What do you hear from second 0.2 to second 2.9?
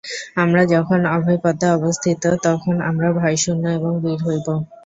আমরা যখন অভয়পদে অবস্থিত, তখন